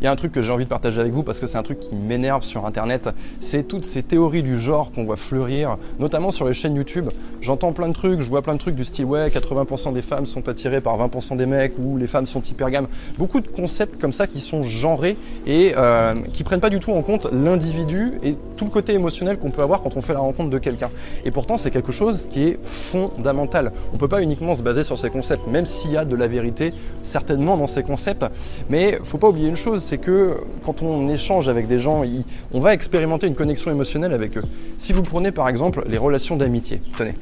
il 0.00 0.04
y 0.04 0.06
a 0.06 0.10
un 0.10 0.16
truc 0.16 0.32
que 0.32 0.42
j'ai 0.42 0.52
envie 0.52 0.64
de 0.64 0.68
partager 0.70 1.00
avec 1.00 1.12
vous 1.12 1.22
parce 1.22 1.40
que 1.40 1.46
c'est 1.46 1.58
un 1.58 1.62
truc 1.62 1.78
qui 1.80 1.94
m'énerve 1.94 2.42
sur 2.42 2.64
Internet, 2.66 3.10
c'est 3.40 3.66
toutes 3.66 3.84
ces 3.84 4.02
théories 4.02 4.42
du 4.42 4.58
genre 4.58 4.92
qu'on 4.92 5.04
voit 5.04 5.16
fleurir, 5.16 5.76
notamment 5.98 6.30
sur 6.30 6.46
les 6.46 6.54
chaînes 6.54 6.74
YouTube. 6.74 7.10
J'entends 7.40 7.72
plein 7.72 7.88
de 7.88 7.92
trucs, 7.92 8.20
je 8.20 8.28
vois 8.28 8.42
plein 8.42 8.54
de 8.54 8.58
trucs 8.58 8.74
du 8.74 8.84
style 8.84 9.04
ouais, 9.04 9.28
80% 9.28 9.92
des 9.92 10.02
femmes 10.02 10.26
sont 10.26 10.48
attirées 10.48 10.80
par 10.80 10.98
20% 10.98 11.36
des 11.36 11.46
mecs 11.46 11.72
ou 11.78 11.96
les 11.96 12.06
femmes 12.06 12.26
sont 12.26 12.42
hypergames. 12.42 12.86
Beaucoup 13.18 13.40
de 13.40 13.48
concepts 13.48 14.00
comme 14.00 14.12
ça 14.12 14.26
qui 14.26 14.40
sont 14.40 14.62
genrés 14.62 15.16
et 15.46 15.72
euh, 15.76 16.14
qui 16.32 16.44
prennent 16.44 16.60
pas 16.60 16.70
du 16.70 16.78
tout 16.78 16.92
en 16.92 17.02
compte 17.02 17.26
l'individu 17.32 18.12
et 18.22 18.36
tout 18.56 18.64
le 18.64 18.70
côté 18.70 18.94
émotionnel 18.94 19.38
qu'on 19.38 19.50
peut 19.50 19.62
avoir 19.62 19.82
quand 19.82 19.96
on 19.96 20.00
fait 20.00 20.14
la 20.14 20.20
rencontre 20.20 20.50
de 20.50 20.58
quelqu'un. 20.58 20.90
Et 21.24 21.30
pourtant, 21.30 21.56
c'est 21.56 21.70
quelque 21.70 21.92
chose 21.92 22.26
qui 22.30 22.44
est 22.44 22.58
fondamental. 22.62 23.72
On 23.92 23.96
peut 23.96 24.08
pas 24.08 24.22
uniquement 24.22 24.54
se 24.54 24.62
baser 24.62 24.82
sur 24.82 24.98
ces 24.98 25.10
concepts, 25.10 25.46
même 25.46 25.66
s'il 25.66 25.92
y 25.92 25.96
a 25.96 26.04
de 26.04 26.16
la 26.16 26.26
vérité 26.26 26.72
certainement 27.02 27.56
dans 27.56 27.66
ces 27.66 27.82
concepts. 27.82 28.24
Mais 28.68 28.98
faut 29.04 29.18
pas 29.18 29.28
oublier 29.28 29.48
une 29.48 29.56
chose, 29.56 29.82
c'est 29.90 29.98
que 29.98 30.36
quand 30.64 30.82
on 30.82 31.08
échange 31.08 31.48
avec 31.48 31.66
des 31.66 31.80
gens, 31.80 32.04
on 32.52 32.60
va 32.60 32.74
expérimenter 32.74 33.26
une 33.26 33.34
connexion 33.34 33.72
émotionnelle 33.72 34.12
avec 34.12 34.36
eux. 34.36 34.42
Si 34.78 34.92
vous 34.92 35.02
prenez 35.02 35.32
par 35.32 35.48
exemple 35.48 35.82
les 35.88 35.98
relations 35.98 36.36
d'amitié, 36.36 36.80
tenez, 36.96 37.14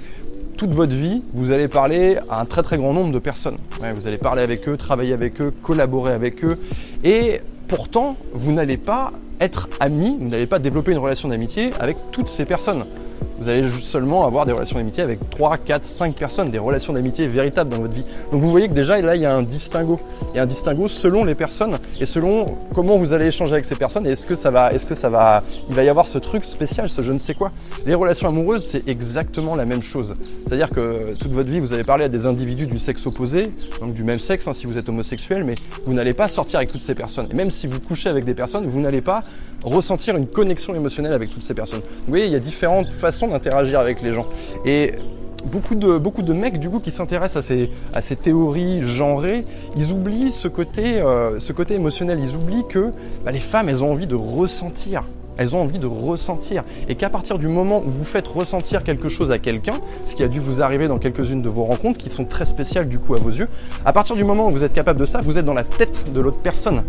toute 0.59 0.75
votre 0.75 0.95
vie, 0.95 1.23
vous 1.33 1.51
allez 1.51 1.67
parler 1.67 2.19
à 2.29 2.43
un 2.43 2.45
très 2.45 2.63
très 2.63 2.77
grand 2.77 2.93
nombre 2.93 3.11
de 3.11 3.19
personnes. 3.19 3.57
vous 3.97 4.07
allez 4.07 4.19
parler 4.19 4.43
avec 4.43 4.69
eux, 4.69 4.77
travailler 4.77 5.15
avec 5.15 5.41
eux, 5.41 5.51
collaborer 5.63 6.13
avec 6.13 6.45
eux. 6.45 6.59
Et 7.05 7.41
pourtant, 7.69 8.17
vous 8.35 8.53
n'allez 8.53 8.77
pas 8.77 9.13
être 9.41 9.71
ami, 9.81 10.19
vous 10.21 10.29
n'allez 10.29 10.47
pas 10.47 10.59
développer 10.59 10.93
une 10.93 10.99
relation 10.99 11.31
d'amitié 11.31 11.71
avec 11.81 11.97
toutes 12.13 12.29
ces 12.29 12.45
personnes 12.45 12.85
vous 13.39 13.49
allez 13.49 13.69
seulement 13.69 14.25
avoir 14.25 14.47
des 14.47 14.53
relations 14.53 14.77
d'amitié 14.77 15.03
avec 15.03 15.31
3, 15.31 15.59
4, 15.59 15.85
5 15.85 16.15
personnes, 16.15 16.51
des 16.51 16.59
relations 16.59 16.93
d'amitié 16.93 17.27
véritables 17.27 17.71
dans 17.71 17.81
votre 17.81 17.95
vie. 17.95 18.05
Donc 18.33 18.41
vous 18.41 18.51
voyez 18.51 18.69
que 18.69 18.75
déjà 18.75 19.01
là 19.01 19.17
il 19.17 19.23
y 19.23 19.27
a 19.27 19.35
un 19.35 19.43
distinguo. 19.43 19.99
Il 20.33 20.37
y 20.37 20.39
a 20.41 20.43
un 20.43 20.47
distinguo 20.47 20.89
selon 20.89 21.25
les 21.25 21.35
personnes 21.35 21.79
et 22.01 22.05
selon 22.05 22.59
comment 22.75 22.97
vous 22.97 23.13
allez 23.13 23.27
échanger 23.27 23.53
avec 23.53 23.65
ces 23.65 23.77
personnes 23.77 24.07
et 24.07 24.11
est-ce 24.11 24.27
que 24.27 24.35
ça 24.35 24.51
va, 24.51 24.73
est-ce 24.73 24.87
que 24.87 24.95
ça 24.95 25.09
va, 25.09 25.43
il 25.69 25.75
va 25.75 25.85
y 25.85 25.89
avoir 25.89 26.07
ce 26.07 26.19
truc 26.19 26.45
spécial, 26.45 26.89
ce 26.89 27.03
je 27.03 27.13
ne 27.13 27.19
sais 27.19 27.35
quoi. 27.35 27.53
Les 27.87 27.95
relations 27.95 28.29
amoureuses 28.29 28.67
c'est 28.67 28.89
exactement 28.89 29.55
la 29.55 29.65
même 29.65 29.83
chose. 29.83 30.15
C'est-à-dire 30.47 30.71
que 30.71 31.15
toute 31.19 31.33
votre 31.33 31.51
vie 31.51 31.61
vous 31.61 31.73
allez 31.73 31.85
parler 31.85 32.05
à 32.05 32.09
des 32.09 32.27
individus 32.27 32.67
du 32.67 32.79
sexe 32.79 33.07
opposé, 33.07 33.53
donc 33.81 33.95
du 33.95 34.05
même 34.05 34.19
sexe 34.19 34.49
hein, 34.49 34.53
si 34.53 34.67
vous 34.67 34.79
êtes 34.79 34.89
homosexuel, 34.89 35.45
mais 35.45 35.55
vous 35.85 35.95
n'allez 35.95 36.15
pas 36.15 36.29
sortir 36.29 36.59
avec 36.59 36.73
toutes 36.73 36.81
ces 36.81 36.95
personnes. 36.95 37.29
Et 37.31 37.35
même 37.35 37.51
si 37.51 37.67
vous 37.67 37.81
couchez 37.81 38.09
avec 38.09 38.25
des 38.25 38.35
personnes, 38.35 38.67
vous 38.67 38.81
n'allez 38.81 39.01
pas 39.01 39.23
ressentir 39.65 40.17
une 40.17 40.27
connexion 40.27 40.75
émotionnelle 40.75 41.13
avec 41.13 41.31
toutes 41.31 41.43
ces 41.43 41.55
personnes. 41.55 41.81
Vous 41.81 42.11
voyez, 42.11 42.27
il 42.27 42.33
y 42.33 42.37
a 42.37 42.41
différentes 42.41 42.93
façons 42.93 43.28
d'interagir 43.29 43.81
avec 43.81 44.03
les 44.03 44.13
gens. 44.13 44.27
Et 44.65 44.93
beaucoup 45.45 45.75
de, 45.75 45.99
beaucoup 45.99 46.23
mecs 46.23 46.59
du 46.59 46.69
coup 46.69 46.81
qui 46.81 46.91
s'intéressent 46.91 47.51
à 47.95 48.01
ces, 48.01 48.17
théories 48.17 48.83
genrées, 48.83 49.45
ils 49.77 49.93
oublient 49.93 50.33
ce 50.33 50.49
côté, 50.49 51.01
euh, 51.01 51.39
émotionnel, 51.71 52.19
ils 52.21 52.37
oublient 52.37 52.67
que 52.69 52.93
bah, 53.25 53.33
les 53.33 53.39
femmes, 53.39 53.69
elles 53.69 53.85
ont 53.85 53.93
envie 53.93 54.07
de 54.07 54.17
ressentir. 54.17 55.05
Elles 55.37 55.55
ont 55.55 55.63
envie 55.63 55.79
de 55.79 55.87
ressentir. 55.87 56.65
Et 56.89 56.97
qu'à 56.97 57.11
partir 57.11 57.39
du 57.39 57.47
moment 57.47 57.79
où 57.79 57.89
vous 57.89 58.05
faites 58.05 58.27
ressentir 58.27 58.83
quelque 58.83 59.09
chose 59.09 59.31
à 59.31 59.39
quelqu'un, 59.39 59.75
ce 60.05 60.17
qui 60.17 60.25
a 60.25 60.29
dû 60.29 60.41
vous 60.41 60.63
arriver 60.63 60.89
dans 60.89 60.99
quelques-unes 60.99 61.43
de 61.43 61.49
vos 61.49 61.63
rencontres, 61.63 61.99
qui 61.99 62.11
sont 62.11 62.25
très 62.25 62.45
spéciales 62.45 62.89
du 62.89 62.99
coup 62.99 63.15
à 63.15 63.19
vos 63.19 63.31
yeux, 63.31 63.49
à 63.85 63.93
partir 63.93 64.17
du 64.17 64.25
moment 64.25 64.49
où 64.49 64.51
vous 64.51 64.65
êtes 64.65 64.73
capable 64.73 64.99
de 64.99 65.05
ça, 65.05 65.21
vous 65.21 65.39
êtes 65.39 65.45
dans 65.45 65.55
la 65.55 65.63
tête 65.63 66.13
de 66.13 66.21
l'autre 66.21 66.39
personne 66.43 66.83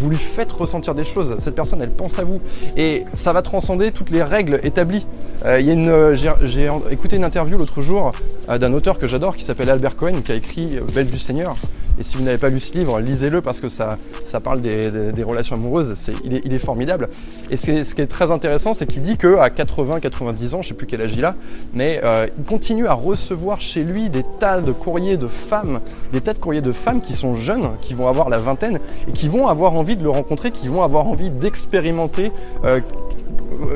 vous 0.00 0.08
lui 0.08 0.16
faites 0.16 0.50
ressentir 0.50 0.94
des 0.94 1.04
choses. 1.04 1.36
Cette 1.38 1.54
personne, 1.54 1.82
elle 1.82 1.90
pense 1.90 2.18
à 2.18 2.24
vous. 2.24 2.40
Et 2.76 3.04
ça 3.14 3.32
va 3.32 3.42
transcender 3.42 3.92
toutes 3.92 4.10
les 4.10 4.22
règles 4.22 4.58
établies. 4.62 5.06
Euh, 5.44 5.60
euh, 5.60 6.36
j'ai, 6.42 6.70
écouté 6.90 7.16
une 7.16 7.24
interview 7.24 7.58
l'autre 7.58 7.82
jour 7.82 8.12
euh, 8.48 8.58
d'un 8.58 8.72
auteur 8.72 8.98
que 8.98 9.06
j'adore 9.06 9.36
qui 9.36 9.44
s'appelle 9.44 9.70
Albert 9.70 9.96
Cohen, 9.96 10.22
qui 10.24 10.32
a 10.32 10.34
écrit 10.34 10.78
Belle 10.94 11.06
du 11.06 11.18
Seigneur. 11.18 11.56
Et 12.00 12.02
si 12.02 12.16
vous 12.16 12.24
n'avez 12.24 12.38
pas 12.38 12.48
lu 12.48 12.60
ce 12.60 12.72
livre, 12.72 12.98
lisez-le 12.98 13.42
parce 13.42 13.60
que 13.60 13.68
ça, 13.68 13.98
ça 14.24 14.40
parle 14.40 14.62
des, 14.62 15.22
relations 15.22 15.56
amoureuses. 15.56 15.94
il, 16.24 16.54
est, 16.54 16.58
formidable. 16.58 17.10
Et 17.50 17.56
ce 17.56 17.94
qui 17.94 18.00
est, 18.00 18.06
très 18.06 18.30
intéressant, 18.30 18.72
c'est 18.72 18.86
qu'il 18.86 19.02
dit 19.02 19.18
qu'à 19.18 19.48
80-90 19.50 20.30
ans, 20.30 20.32
je 20.32 20.56
ne 20.56 20.62
sais 20.62 20.74
plus 20.74 20.86
quel 20.86 21.02
âge 21.02 21.12
il 21.14 21.26
a, 21.26 21.34
mais 21.74 22.00
il 22.38 22.44
continue 22.44 22.86
à 22.86 22.94
recevoir 22.94 23.60
chez 23.60 23.84
lui 23.84 24.08
des 24.08 24.24
tas 24.38 24.62
de 24.62 24.72
courriers 24.72 25.18
de 25.18 25.28
femmes, 25.28 25.80
des 26.14 26.22
tas 26.22 26.32
de 26.32 26.38
courriers 26.38 26.62
de 26.62 26.72
femmes 26.72 27.02
qui 27.02 27.12
sont 27.12 27.34
jeunes, 27.34 27.68
qui 27.82 27.92
vont 27.92 28.08
avoir 28.08 28.30
la 28.30 28.38
vingtaine 28.38 28.80
et 29.06 29.12
qui 29.12 29.28
vont 29.28 29.46
avoir 29.46 29.74
envie 29.74 29.96
de 29.96 30.02
le 30.02 30.10
rencontrer, 30.10 30.52
qui 30.52 30.68
vont 30.68 30.82
avoir 30.82 31.06
envie 31.06 31.30
d'expérimenter 31.30 32.32
euh, 32.64 32.80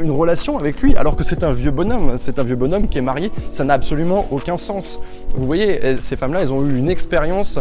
une 0.02 0.10
relation 0.10 0.58
avec 0.58 0.80
lui, 0.80 0.96
alors 0.96 1.16
que 1.16 1.24
c'est 1.24 1.44
un 1.44 1.52
vieux 1.52 1.70
bonhomme, 1.70 2.14
c'est 2.16 2.38
un 2.38 2.44
vieux 2.44 2.56
bonhomme 2.56 2.88
qui 2.88 2.98
est 2.98 3.02
marié, 3.02 3.30
ça 3.52 3.64
n'a 3.64 3.74
absolument 3.74 4.26
aucun 4.30 4.56
sens. 4.56 4.98
Vous 5.34 5.44
voyez, 5.44 5.78
ces 6.00 6.16
femmes-là, 6.16 6.42
elles 6.42 6.52
ont 6.52 6.64
eu 6.64 6.78
une 6.78 6.88
expérience 6.88 7.58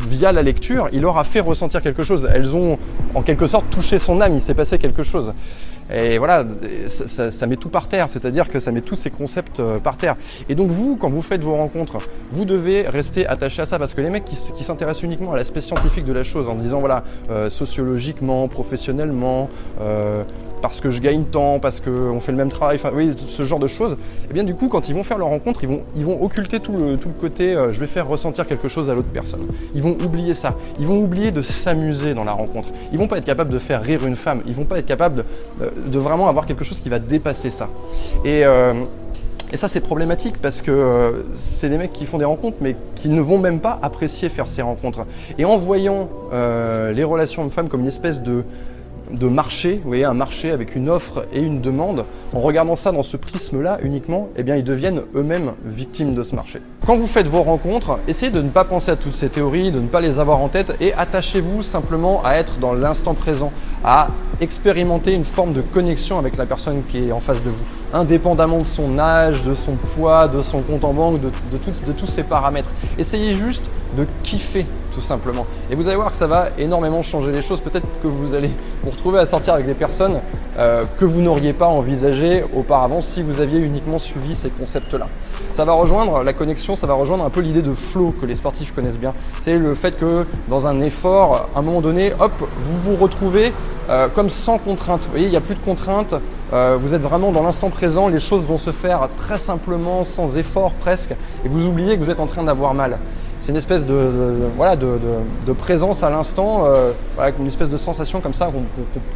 via 0.00 0.32
la 0.32 0.42
lecture, 0.42 0.88
il 0.92 1.00
leur 1.00 1.18
a 1.18 1.24
fait 1.24 1.40
ressentir 1.40 1.82
quelque 1.82 2.04
chose. 2.04 2.28
Elles 2.32 2.54
ont 2.54 2.78
en 3.14 3.22
quelque 3.22 3.46
sorte 3.46 3.68
touché 3.70 3.98
son 3.98 4.20
âme, 4.20 4.34
il 4.34 4.40
s'est 4.40 4.54
passé 4.54 4.78
quelque 4.78 5.02
chose. 5.02 5.32
Et 5.92 6.18
voilà, 6.18 6.44
ça, 6.88 7.46
met 7.46 7.56
tout 7.56 7.68
par 7.68 7.88
terre, 7.88 8.08
c'est-à-dire 8.08 8.48
que 8.48 8.58
ça 8.58 8.72
met 8.72 8.80
tous 8.80 8.96
ces 8.96 9.10
concepts 9.10 9.60
euh, 9.60 9.78
par 9.78 9.96
terre. 9.96 10.16
Et 10.48 10.54
donc 10.54 10.70
vous, 10.70 10.96
quand 10.96 11.10
vous 11.10 11.22
faites 11.22 11.42
vos 11.42 11.54
rencontres, 11.54 11.98
vous 12.32 12.44
devez 12.44 12.82
rester 12.82 13.26
attaché 13.26 13.62
à 13.62 13.66
ça, 13.66 13.78
parce 13.78 13.94
que 13.94 14.00
les 14.00 14.10
mecs 14.10 14.24
qui, 14.24 14.36
s'intéressent 14.36 15.04
uniquement 15.04 15.32
à 15.32 15.36
l'aspect 15.36 15.60
scientifique 15.60 16.04
de 16.04 16.12
la 16.12 16.24
chose, 16.24 16.48
en 16.48 16.56
disant 16.56 16.80
voilà, 16.80 17.04
euh, 17.30 17.50
sociologiquement, 17.50 18.48
professionnellement, 18.48 19.48
euh, 19.80 20.24
parce 20.60 20.80
que 20.80 20.90
je 20.90 21.00
gagne 21.00 21.24
tant, 21.24 21.60
parce 21.60 21.80
qu'on 21.80 22.18
fait 22.18 22.32
le 22.32 22.38
même 22.38 22.48
travail, 22.48 22.76
enfin 22.76 22.90
oui, 22.92 23.14
ce 23.26 23.44
genre 23.44 23.60
de 23.60 23.68
choses, 23.68 23.92
et 23.92 24.28
eh 24.30 24.32
bien 24.32 24.42
du 24.42 24.54
coup, 24.54 24.68
quand 24.68 24.88
ils 24.88 24.94
vont 24.94 25.04
faire 25.04 25.18
leur 25.18 25.28
rencontre, 25.28 25.62
ils 25.62 25.68
vont, 25.68 25.84
ils 25.94 26.04
vont 26.04 26.20
occulter 26.20 26.58
tout 26.58 26.72
le, 26.72 26.96
tout 26.96 27.08
le 27.08 27.14
côté 27.14 27.54
je 27.70 27.78
vais 27.78 27.86
faire 27.86 28.08
ressentir 28.08 28.46
quelque 28.46 28.68
chose 28.68 28.90
à 28.90 28.94
l'autre 28.94 29.08
personne. 29.12 29.46
Ils 29.74 29.82
vont 29.82 29.96
oublier 30.04 30.34
ça. 30.34 30.54
Ils 30.80 30.86
vont 30.86 31.00
oublier 31.00 31.30
de 31.30 31.42
s'amuser 31.42 32.14
dans 32.14 32.24
la 32.24 32.32
rencontre. 32.32 32.70
Ils 32.92 32.98
vont 32.98 33.06
pas 33.06 33.18
être 33.18 33.24
capables 33.24 33.52
de 33.52 33.58
faire 33.58 33.82
rire 33.82 34.06
une 34.06 34.16
femme. 34.16 34.42
Ils 34.46 34.54
vont 34.54 34.64
pas 34.64 34.78
être 34.78 34.86
capables 34.86 35.16
de, 35.16 35.24
de 35.84 35.98
vraiment 35.98 36.28
avoir 36.28 36.46
quelque 36.46 36.64
chose 36.64 36.80
qui 36.80 36.88
va 36.88 36.98
dépasser 36.98 37.50
ça. 37.50 37.68
Et, 38.24 38.44
euh, 38.44 38.74
ça, 39.54 39.68
c'est 39.68 39.80
problématique 39.80 40.38
parce 40.42 40.60
que 40.60 40.72
euh, 40.72 41.22
c'est 41.36 41.68
des 41.68 41.78
mecs 41.78 41.92
qui 41.92 42.04
font 42.04 42.18
des 42.18 42.24
rencontres, 42.24 42.58
mais 42.60 42.74
qui 42.94 43.08
ne 43.08 43.20
vont 43.20 43.38
même 43.38 43.60
pas 43.60 43.78
apprécier 43.80 44.28
faire 44.28 44.48
ces 44.48 44.60
rencontres. 44.60 45.06
Et 45.38 45.44
en 45.44 45.56
voyant 45.56 46.08
euh, 46.32 46.92
les 46.92 47.04
relations 47.04 47.42
hommes-femmes 47.42 47.68
comme 47.68 47.82
une 47.82 47.86
espèce 47.86 48.22
de, 48.22 48.42
de 49.10 49.28
marché, 49.28 49.80
vous 49.82 49.88
voyez, 49.88 50.04
un 50.04 50.14
marché 50.14 50.50
avec 50.50 50.74
une 50.74 50.88
offre 50.88 51.26
et 51.32 51.42
une 51.42 51.60
demande, 51.60 52.04
en 52.32 52.40
regardant 52.40 52.74
ça 52.74 52.92
dans 52.92 53.02
ce 53.02 53.16
prisme-là 53.16 53.78
uniquement, 53.82 54.28
eh 54.36 54.42
bien, 54.42 54.56
ils 54.56 54.64
deviennent 54.64 55.02
eux-mêmes 55.14 55.52
victimes 55.64 56.14
de 56.14 56.22
ce 56.22 56.34
marché. 56.34 56.60
Quand 56.86 56.96
vous 56.96 57.06
faites 57.06 57.28
vos 57.28 57.42
rencontres, 57.42 57.98
essayez 58.08 58.32
de 58.32 58.42
ne 58.42 58.48
pas 58.48 58.64
penser 58.64 58.90
à 58.90 58.96
toutes 58.96 59.14
ces 59.14 59.28
théories, 59.28 59.72
de 59.72 59.80
ne 59.80 59.86
pas 59.86 60.00
les 60.00 60.18
avoir 60.18 60.40
en 60.40 60.48
tête 60.48 60.74
et 60.80 60.92
attachez-vous 60.94 61.62
simplement 61.62 62.22
à 62.24 62.34
être 62.34 62.58
dans 62.58 62.74
l'instant 62.74 63.14
présent, 63.14 63.52
à 63.84 64.08
expérimenter 64.40 65.12
une 65.12 65.24
forme 65.24 65.52
de 65.52 65.60
connexion 65.60 66.18
avec 66.18 66.36
la 66.36 66.46
personne 66.46 66.82
qui 66.88 67.08
est 67.08 67.12
en 67.12 67.20
face 67.20 67.42
de 67.42 67.50
vous, 67.50 67.64
indépendamment 67.92 68.58
de 68.58 68.64
son 68.64 68.98
âge, 68.98 69.42
de 69.42 69.54
son 69.54 69.72
poids, 69.96 70.28
de 70.28 70.42
son 70.42 70.60
compte 70.62 70.84
en 70.84 70.92
banque, 70.92 71.20
de, 71.20 71.28
de 71.28 71.92
tous 71.92 72.06
ces 72.06 72.22
paramètres. 72.22 72.70
Essayez 72.98 73.34
juste 73.34 73.64
de 73.96 74.06
kiffer 74.22 74.66
tout 74.96 75.02
simplement. 75.02 75.44
Et 75.70 75.74
vous 75.74 75.86
allez 75.88 75.96
voir 75.96 76.10
que 76.10 76.16
ça 76.16 76.26
va 76.26 76.48
énormément 76.56 77.02
changer 77.02 77.30
les 77.30 77.42
choses. 77.42 77.60
Peut-être 77.60 77.86
que 78.02 78.08
vous 78.08 78.34
allez 78.34 78.50
vous 78.82 78.90
retrouver 78.90 79.18
à 79.18 79.26
sortir 79.26 79.52
avec 79.52 79.66
des 79.66 79.74
personnes 79.74 80.20
euh, 80.58 80.84
que 80.98 81.04
vous 81.04 81.20
n'auriez 81.20 81.52
pas 81.52 81.66
envisagé 81.66 82.42
auparavant 82.56 83.02
si 83.02 83.22
vous 83.22 83.42
aviez 83.42 83.60
uniquement 83.60 83.98
suivi 83.98 84.34
ces 84.34 84.48
concepts-là. 84.48 85.08
Ça 85.52 85.66
va 85.66 85.74
rejoindre 85.74 86.22
la 86.22 86.32
connexion, 86.32 86.76
ça 86.76 86.86
va 86.86 86.94
rejoindre 86.94 87.24
un 87.24 87.30
peu 87.30 87.40
l'idée 87.40 87.60
de 87.60 87.74
flow 87.74 88.14
que 88.18 88.24
les 88.24 88.34
sportifs 88.34 88.74
connaissent 88.74 88.98
bien. 88.98 89.12
C'est 89.40 89.58
le 89.58 89.74
fait 89.74 89.98
que 89.98 90.24
dans 90.48 90.66
un 90.66 90.80
effort, 90.80 91.50
à 91.54 91.58
un 91.58 91.62
moment 91.62 91.82
donné, 91.82 92.12
hop, 92.18 92.32
vous 92.62 92.80
vous 92.80 92.96
retrouvez 92.96 93.52
euh, 93.90 94.08
comme 94.08 94.25
sans 94.28 94.58
contrainte. 94.58 95.04
Vous 95.04 95.10
voyez, 95.10 95.26
il 95.26 95.30
n'y 95.30 95.36
a 95.36 95.40
plus 95.40 95.54
de 95.54 95.60
contraintes. 95.60 96.14
Euh, 96.52 96.76
vous 96.80 96.94
êtes 96.94 97.02
vraiment 97.02 97.32
dans 97.32 97.42
l'instant 97.42 97.70
présent. 97.70 98.08
Les 98.08 98.18
choses 98.18 98.44
vont 98.46 98.58
se 98.58 98.70
faire 98.70 99.08
très 99.16 99.38
simplement, 99.38 100.04
sans 100.04 100.36
effort 100.36 100.72
presque. 100.72 101.12
Et 101.44 101.48
vous 101.48 101.66
oubliez 101.66 101.96
que 101.96 102.04
vous 102.04 102.10
êtes 102.10 102.20
en 102.20 102.26
train 102.26 102.44
d'avoir 102.44 102.74
mal 102.74 102.98
c'est 103.46 103.52
une 103.52 103.58
espèce 103.58 103.86
de, 103.86 104.10
voilà, 104.56 104.74
de, 104.74 105.52
présence 105.52 106.02
à 106.02 106.10
l'instant, 106.10 106.64
euh, 106.66 106.90
une 107.38 107.46
espèce 107.46 107.70
de 107.70 107.76
sensation 107.76 108.20
comme 108.20 108.34
ça 108.34 108.50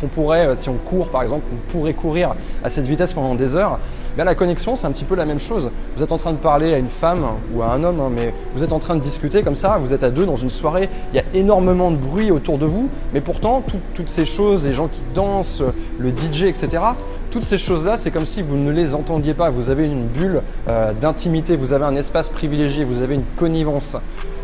qu'on 0.01 0.07
pourrait, 0.07 0.47
euh, 0.47 0.55
si 0.55 0.69
on 0.69 0.75
court 0.75 1.09
par 1.09 1.25
exemple, 1.25 1.43
qu'on 1.51 1.73
pourrait 1.73 1.95
courir 1.95 2.37
à 2.63 2.69
cette 2.69 2.85
vitesse 2.87 3.13
pendant 3.13 3.35
des 3.35 3.57
heures. 3.57 3.81
La 4.19 4.35
connexion, 4.35 4.77
c'est 4.77 4.87
un 4.87 4.93
petit 4.93 5.05
peu 5.05 5.15
la 5.15 5.25
même 5.25 5.41
chose. 5.41 5.71
Vous 5.97 6.03
êtes 6.03 6.13
en 6.13 6.19
train 6.19 6.33
de 6.33 6.37
parler 6.37 6.75
à 6.75 6.79
une 6.79 6.89
femme 6.89 7.25
ou 7.55 7.63
à 7.63 7.73
un 7.73 7.83
homme, 7.85 8.01
hein, 8.01 8.11
mais 8.15 8.35
vous 8.55 8.63
êtes 8.63 8.73
en 8.73 8.79
train 8.79 8.97
de 8.97 9.01
discuter 9.01 9.43
comme 9.43 9.55
ça, 9.55 9.79
vous 9.79 9.93
êtes 9.93 10.03
à 10.03 10.11
deux 10.11 10.27
dans 10.27 10.37
une 10.37 10.51
soirée, 10.51 10.89
il 11.13 11.17
y 11.17 11.21
a 11.21 11.25
énormément 11.35 11.91
de 11.91 11.97
bruit 11.97 12.31
autour 12.31 12.59
de 12.59 12.67
vous, 12.67 12.89
mais 13.15 13.21
pourtant, 13.21 13.65
toutes 13.95 14.09
ces 14.09 14.27
choses, 14.27 14.65
les 14.65 14.75
gens 14.75 14.89
qui 14.89 15.01
dansent, 15.15 15.63
le 15.99 16.11
DJ, 16.11 16.45
etc., 16.45 16.83
toutes 17.31 17.45
ces 17.45 17.59
choses-là, 17.59 17.97
c'est 17.97 18.11
comme 18.11 18.27
si 18.27 18.43
vous 18.43 18.57
ne 18.57 18.73
les 18.73 18.93
entendiez 18.95 19.35
pas. 19.35 19.51
Vous 19.51 19.71
avez 19.71 19.87
une 19.87 20.07
bulle 20.07 20.43
euh, 20.69 20.93
d'intimité, 20.93 21.57
vous 21.57 21.73
avez 21.73 21.85
un 21.85 21.95
espace 21.95 22.29
privilégié, 22.29 22.85
vous 22.85 23.03
avez 23.03 23.15
une 23.15 23.25
connivence. 23.37 23.97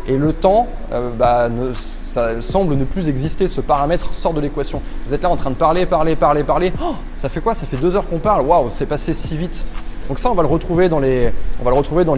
Et 0.07 0.17
le 0.17 0.31
temps, 0.33 0.67
euh, 0.93 1.09
bah, 1.17 1.49
ça 1.73 2.41
semble 2.41 2.75
ne 2.75 2.85
plus 2.85 3.09
exister. 3.09 3.47
Ce 3.47 3.61
paramètre 3.61 4.13
sort 4.13 4.33
de 4.33 4.41
l'équation. 4.41 4.81
Vous 5.05 5.13
êtes 5.13 5.21
là 5.21 5.29
en 5.29 5.35
train 5.35 5.49
de 5.49 5.55
parler, 5.55 5.85
parler, 5.85 6.15
parler, 6.15 6.43
parler. 6.43 6.73
Oh, 6.81 6.95
ça 7.17 7.29
fait 7.29 7.41
quoi? 7.41 7.53
Ça 7.53 7.65
fait 7.65 7.77
deux 7.77 7.95
heures 7.95 8.07
qu'on 8.07 8.19
parle. 8.19 8.45
Waouh, 8.45 8.69
c'est 8.69 8.85
passé 8.85 9.13
si 9.13 9.35
vite. 9.35 9.65
Donc 10.07 10.19
ça, 10.19 10.31
on 10.31 10.35
va 10.35 10.41
le 10.41 10.47
retrouver 10.47 10.87
dans 10.87 10.99
les, 10.99 11.33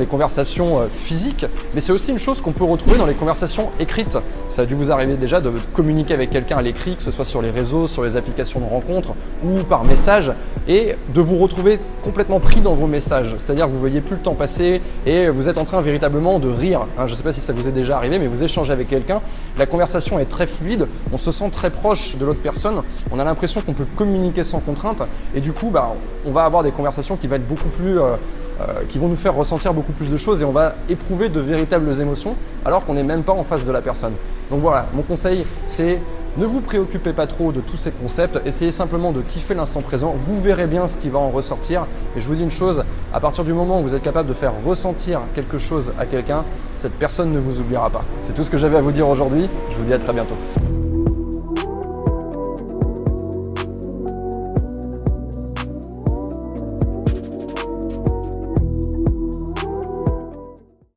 conversations 0.07 0.79
euh, 0.79 0.87
physiques, 0.91 1.45
mais 1.73 1.81
c'est 1.81 1.91
aussi 1.91 2.11
une 2.11 2.19
chose 2.19 2.39
qu'on 2.39 2.51
peut 2.51 2.63
retrouver 2.63 2.97
dans 2.97 3.07
les 3.07 3.15
conversations 3.15 3.69
écrites. 3.79 4.17
Ça 4.51 4.61
a 4.61 4.65
dû 4.65 4.75
vous 4.75 4.91
arriver 4.91 5.15
déjà 5.15 5.41
de 5.41 5.51
communiquer 5.73 6.13
avec 6.13 6.29
quelqu'un 6.29 6.57
à 6.57 6.61
l'écrit, 6.61 6.95
que 6.95 7.01
ce 7.01 7.11
soit 7.11 7.25
sur 7.25 7.41
les 7.41 7.49
réseaux, 7.49 7.87
sur 7.87 8.03
les 8.03 8.15
applications 8.15 8.59
de 8.59 8.65
rencontres 8.65 9.13
ou 9.43 9.63
par 9.63 9.83
message, 9.83 10.31
et 10.67 10.95
de 11.13 11.21
vous 11.21 11.37
retrouver 11.37 11.79
complètement 12.03 12.39
pris 12.39 12.61
dans 12.61 12.75
vos 12.75 12.85
messages. 12.85 13.35
C'est-à-dire 13.39 13.65
que 13.65 13.71
vous 13.71 13.79
voyez 13.79 14.01
plus 14.01 14.15
le 14.15 14.21
temps 14.21 14.35
passer 14.35 14.81
et 15.05 15.29
vous 15.29 15.49
êtes 15.49 15.57
en 15.57 15.65
train 15.65 15.81
véritablement 15.81 16.39
de 16.39 16.49
rire. 16.49 16.81
Hein, 16.97 17.07
je 17.07 17.11
ne 17.11 17.17
sais 17.17 17.23
pas 17.23 17.33
si 17.33 17.41
ça 17.41 17.53
vous 17.53 17.67
est 17.67 17.71
déjà 17.71 17.97
arrivé, 17.97 18.19
mais 18.19 18.27
vous 18.27 18.43
échangez 18.43 18.71
avec 18.71 18.87
quelqu'un, 18.87 19.21
la 19.57 19.65
conversation 19.65 20.19
est 20.19 20.25
très 20.25 20.45
fluide, 20.45 20.87
on 21.11 21.17
se 21.17 21.31
sent 21.31 21.49
très 21.51 21.71
proche 21.71 22.17
de 22.17 22.25
l'autre 22.25 22.41
personne, 22.41 22.81
on 23.11 23.19
a 23.19 23.23
l'impression 23.23 23.61
qu'on 23.61 23.73
peut 23.73 23.87
communiquer 23.95 24.43
sans 24.43 24.59
contrainte, 24.59 25.01
et 25.33 25.41
du 25.41 25.53
coup, 25.53 25.69
bah, 25.71 25.93
on 26.25 26.31
va 26.31 26.43
avoir 26.43 26.63
des 26.63 26.71
conversations 26.71 27.15
qui 27.15 27.27
vont 27.27 27.35
être 27.35 27.47
beaucoup 27.47 27.69
plus 27.69 27.78
euh, 27.81 28.15
euh, 28.61 28.81
qui 28.89 28.99
vont 28.99 29.07
nous 29.07 29.15
faire 29.15 29.35
ressentir 29.35 29.73
beaucoup 29.73 29.93
plus 29.93 30.09
de 30.09 30.17
choses 30.17 30.41
et 30.41 30.45
on 30.45 30.51
va 30.51 30.75
éprouver 30.89 31.29
de 31.29 31.39
véritables 31.39 31.89
émotions 32.01 32.35
alors 32.65 32.85
qu'on 32.85 32.93
n'est 32.93 33.03
même 33.03 33.23
pas 33.23 33.33
en 33.33 33.43
face 33.43 33.65
de 33.65 33.71
la 33.71 33.81
personne. 33.81 34.13
Donc 34.51 34.61
voilà, 34.61 34.87
mon 34.93 35.01
conseil 35.01 35.45
c'est 35.67 35.99
ne 36.37 36.45
vous 36.45 36.61
préoccupez 36.61 37.11
pas 37.11 37.25
trop 37.25 37.51
de 37.51 37.59
tous 37.59 37.77
ces 37.77 37.91
concepts, 37.91 38.39
essayez 38.45 38.71
simplement 38.71 39.11
de 39.11 39.21
kiffer 39.21 39.55
l'instant 39.55 39.81
présent, 39.81 40.15
vous 40.25 40.39
verrez 40.39 40.67
bien 40.67 40.87
ce 40.87 40.95
qui 40.95 41.09
va 41.09 41.19
en 41.19 41.29
ressortir. 41.29 41.85
Et 42.15 42.21
je 42.21 42.27
vous 42.27 42.35
dis 42.35 42.43
une 42.43 42.51
chose, 42.51 42.83
à 43.13 43.19
partir 43.19 43.43
du 43.43 43.51
moment 43.51 43.79
où 43.79 43.83
vous 43.83 43.95
êtes 43.95 44.03
capable 44.03 44.29
de 44.29 44.33
faire 44.33 44.53
ressentir 44.65 45.21
quelque 45.33 45.57
chose 45.57 45.91
à 45.99 46.05
quelqu'un, 46.05 46.43
cette 46.77 46.93
personne 46.93 47.33
ne 47.33 47.39
vous 47.39 47.59
oubliera 47.59 47.89
pas. 47.89 48.03
C'est 48.23 48.33
tout 48.33 48.43
ce 48.43 48.51
que 48.51 48.57
j'avais 48.57 48.77
à 48.77 48.81
vous 48.81 48.91
dire 48.91 49.09
aujourd'hui, 49.09 49.49
je 49.71 49.77
vous 49.77 49.85
dis 49.85 49.93
à 49.93 49.99
très 49.99 50.13
bientôt. 50.13 50.35